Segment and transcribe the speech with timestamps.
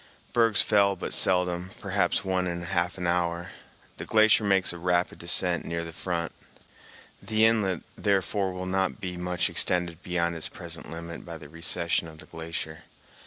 [0.33, 3.51] Bergs fell but seldom, perhaps one in half an hour.
[3.97, 6.31] The glacier makes a rapid descent near the front.
[7.21, 12.07] The inlet, therefore, will not be much extended beyond its present limit by the recession
[12.07, 12.85] of the glacier.